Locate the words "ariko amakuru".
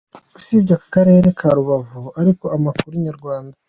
2.21-2.93